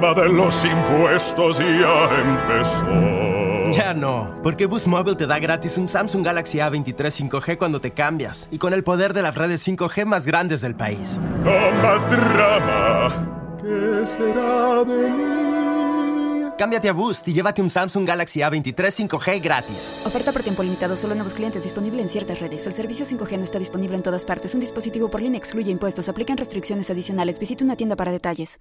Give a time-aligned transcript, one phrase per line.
[0.00, 3.72] drama de los impuestos ya empezó.
[3.72, 7.92] Ya no, porque Boost Mobile te da gratis un Samsung Galaxy A23 5G cuando te
[7.92, 11.20] cambias y con el poder de las redes 5G más grandes del país.
[11.44, 13.58] No más drama.
[13.60, 16.50] ¿Qué será de mí?
[16.58, 19.92] Cámbiate a Boost y llévate un Samsung Galaxy A23 5G gratis.
[20.04, 22.66] Oferta por tiempo limitado, solo nuevos clientes disponible en ciertas redes.
[22.66, 24.52] El servicio 5G no está disponible en todas partes.
[24.54, 26.08] Un dispositivo por línea excluye impuestos.
[26.08, 27.38] Aplican restricciones adicionales.
[27.38, 28.60] Visita una tienda para detalles.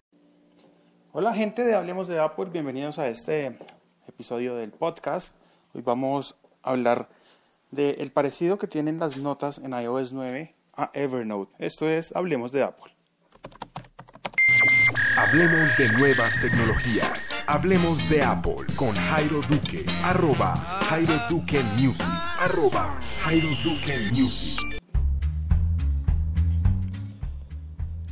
[1.12, 3.57] Hola gente de Hablemos de Apple, bienvenidos a este
[4.07, 5.34] episodio del podcast.
[5.74, 7.10] Hoy vamos a hablar
[7.71, 11.51] del parecido que tienen las notas en iOS 9 a Evernote.
[11.57, 12.93] Esto es Hablemos de Apple.
[15.18, 17.32] Hablemos de nuevas tecnologías.
[17.48, 19.84] Hablemos de Apple con Jairo Duque.
[20.04, 22.06] Arroba Jairo Duque Music.
[22.37, 24.79] Arroba Jairo Duque Music.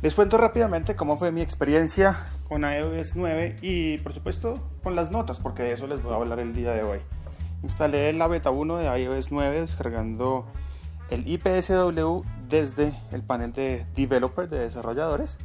[0.02, 5.10] Les cuento rápidamente cómo fue mi experiencia con iOS 9 y por supuesto con las
[5.10, 7.00] notas, porque de eso les voy a hablar el día de hoy.
[7.62, 10.46] Instalé la beta 1 de iOS 9 descargando
[11.10, 15.38] el IPSW desde el panel de developer de desarrolladores.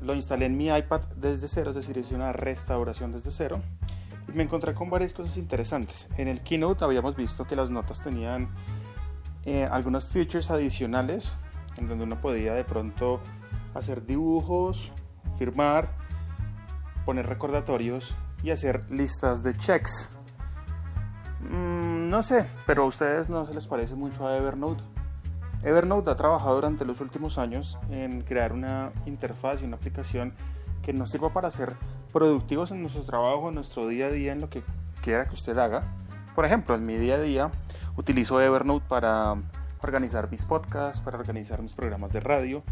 [0.00, 3.60] Lo instalé en mi iPad desde cero, es decir, hice una restauración desde cero.
[4.28, 6.08] Y me encontré con varias cosas interesantes.
[6.16, 8.48] En el Keynote habíamos visto que las notas tenían
[9.44, 11.34] eh, algunos features adicionales
[11.76, 13.20] en donde uno podía de pronto
[13.74, 14.92] hacer dibujos,
[15.38, 15.94] firmar,
[17.04, 20.10] poner recordatorios y hacer listas de checks.
[21.40, 24.82] Mm, no sé, pero a ustedes no se les parece mucho a Evernote.
[25.62, 30.34] Evernote ha trabajado durante los últimos años en crear una interfaz y una aplicación
[30.82, 31.74] que nos sirva para ser
[32.12, 34.62] productivos en nuestro trabajo, en nuestro día a día, en lo que
[35.02, 35.82] quiera que usted haga.
[36.34, 37.50] Por ejemplo, en mi día a día
[37.96, 39.36] utilizo Evernote para
[39.82, 42.62] organizar mis podcasts, para organizar mis programas de radio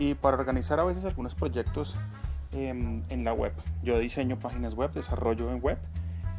[0.00, 1.94] y para organizar a veces algunos proyectos
[2.52, 3.52] en, en la web.
[3.82, 5.78] Yo diseño páginas web, desarrollo en web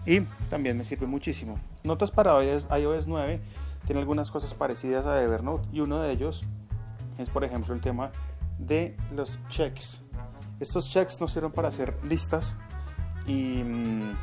[0.06, 1.60] y también me sirve muchísimo.
[1.84, 3.40] Notas para iOS, iOS 9
[3.86, 6.44] tiene algunas cosas parecidas a Evernote y uno de ellos
[7.20, 8.12] es por ejemplo el tema
[8.58, 10.02] de los checks.
[10.60, 12.58] Estos checks nos sirven para hacer listas
[13.28, 14.16] y mm,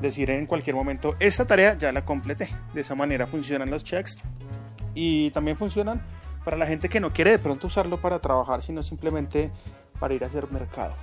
[0.00, 2.48] decir en cualquier momento esta tarea ya la completé.
[2.72, 4.16] De esa manera funcionan los checks
[4.94, 6.02] y también funcionan
[6.50, 9.52] para la gente que no quiere de pronto usarlo para trabajar, sino simplemente
[10.00, 10.94] para ir a hacer mercado.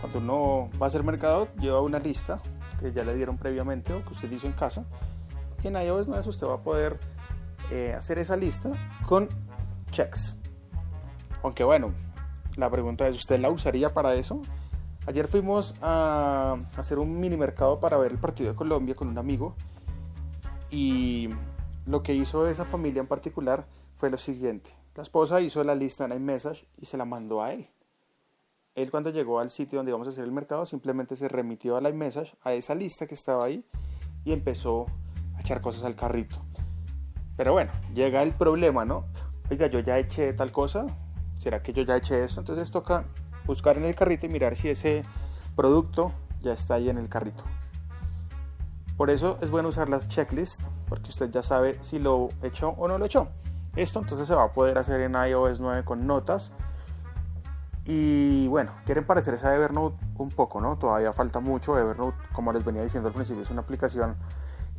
[0.00, 2.38] Cuando uno va a hacer mercado, lleva una lista
[2.78, 4.84] que ya le dieron previamente o que usted hizo en casa.
[5.64, 7.00] Y en iOS 9 usted va a poder
[7.72, 8.70] eh, hacer esa lista
[9.04, 9.28] con
[9.90, 10.38] checks.
[11.42, 11.90] Aunque bueno,
[12.54, 14.42] la pregunta es, ¿usted la usaría para eso?
[15.08, 19.18] Ayer fuimos a hacer un mini mercado para ver el partido de Colombia con un
[19.18, 19.56] amigo
[20.70, 21.30] y
[21.86, 24.70] lo que hizo esa familia en particular fue lo siguiente.
[24.94, 27.68] La esposa hizo la lista en iMessage y se la mandó a él.
[28.74, 31.80] Él cuando llegó al sitio donde íbamos a hacer el mercado simplemente se remitió a
[31.80, 33.64] la iMessage, a esa lista que estaba ahí
[34.24, 34.86] y empezó
[35.36, 36.36] a echar cosas al carrito.
[37.36, 39.06] Pero bueno, llega el problema, ¿no?
[39.50, 40.86] Oiga, yo ya eché tal cosa,
[41.36, 42.40] ¿será que yo ya eché esto?
[42.40, 43.04] Entonces toca
[43.46, 45.04] buscar en el carrito y mirar si ese
[45.54, 47.44] producto ya está ahí en el carrito.
[48.96, 52.86] Por eso es bueno usar las checklists, porque usted ya sabe si lo echó o
[52.86, 53.28] no lo echó.
[53.74, 56.52] Esto entonces se va a poder hacer en iOS 9 con notas.
[57.86, 60.78] Y bueno, quieren parecerse a Evernote un poco, ¿no?
[60.78, 61.76] Todavía falta mucho.
[61.76, 64.16] Evernote, como les venía diciendo al principio, es una aplicación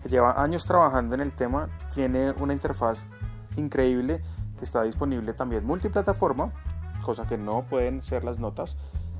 [0.01, 1.69] que lleva años trabajando en el tema.
[1.93, 3.07] Tiene una interfaz
[3.57, 4.23] increíble
[4.57, 6.51] que está disponible también multiplataforma,
[7.03, 8.77] cosa que no pueden ser las notas.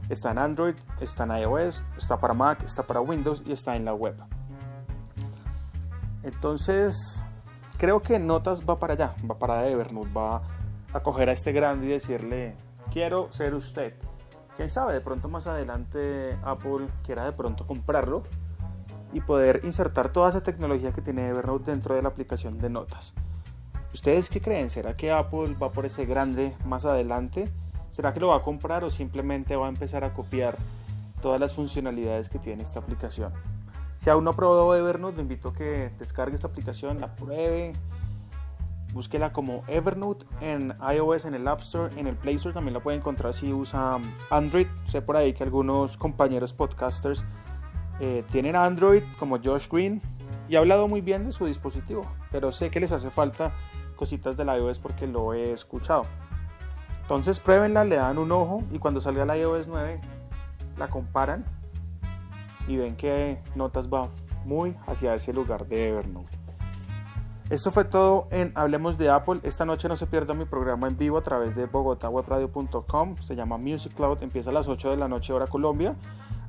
[0.08, 3.86] Está en Android, está en iOS, está para Mac, está para Windows y está en
[3.86, 4.16] la web.
[6.26, 7.24] Entonces,
[7.78, 10.42] creo que Notas va para allá, va para Evernote, va
[10.92, 12.56] a coger a este grande y decirle,
[12.92, 13.94] quiero ser usted.
[14.58, 18.24] Quién sabe, de pronto más adelante Apple quiera de pronto comprarlo
[19.14, 23.14] y poder insertar toda esa tecnología que tiene Evernote dentro de la aplicación de notas.
[23.94, 24.72] ¿Ustedes qué creen?
[24.72, 27.52] ¿Será que Apple va por ese grande más adelante?
[27.92, 30.58] ¿Será que lo va a comprar o simplemente va a empezar a copiar
[31.22, 33.32] todas las funcionalidades que tiene esta aplicación?
[34.06, 37.74] Si aún no ha probado Evernote, le invito a que descargue esta aplicación, la pruebe,
[38.94, 42.82] búsquela como Evernote en iOS, en el App Store, en el Play Store también la
[42.82, 43.98] puede encontrar si usa
[44.30, 44.68] Android.
[44.88, 47.26] Sé por ahí que algunos compañeros podcasters
[48.00, 50.00] eh, tienen Android como Josh Green
[50.48, 53.54] y ha hablado muy bien de su dispositivo, pero sé que les hace falta
[53.96, 56.06] cositas del iOS porque lo he escuchado.
[57.02, 60.00] Entonces pruébenla, le dan un ojo y cuando salga la iOS 9
[60.78, 61.44] la comparan
[62.68, 64.10] y ven que Notas va
[64.46, 66.46] muy hacia ese lugar de Evernote.
[67.50, 69.40] Esto fue todo en Hablemos de Apple.
[69.44, 73.18] Esta noche no se pierda mi programa en vivo a través de bogotawebradio.com.
[73.22, 74.24] Se llama Music Cloud.
[74.24, 75.96] Empieza a las 8 de la noche hora Colombia.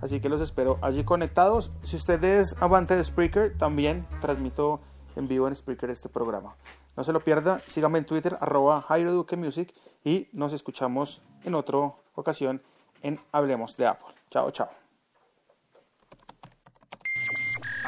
[0.01, 1.71] Así que los espero allí conectados.
[1.83, 4.81] Si usted es amante de Spreaker, también transmito
[5.17, 6.57] en vivo en Spreaker este programa.
[6.97, 7.61] No se lo pierda.
[7.67, 9.75] Sígame en Twitter, arroba Jairo Duque Music.
[10.03, 12.63] Y nos escuchamos en otra ocasión
[13.03, 14.15] en Hablemos de Apple.
[14.31, 14.86] Chao, chao.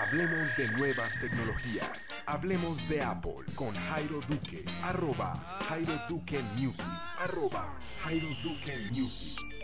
[0.08, 2.08] Hablemos de nuevas tecnologías.
[2.24, 4.64] Hablemos de Apple con Jairo Duque.
[4.82, 5.34] Arroba
[5.68, 6.82] Jairo Duque Music.
[7.18, 9.57] Arroba Jairo Duque Music.